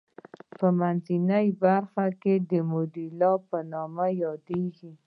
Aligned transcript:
منځنۍ 0.79 1.47
برخه 1.63 2.03
د 2.49 2.51
میدولا 2.71 3.31
په 3.47 3.57
نامه 3.71 4.07
یادیږي. 4.23 4.91